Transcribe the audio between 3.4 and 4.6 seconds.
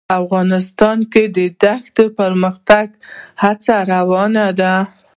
هڅې روانې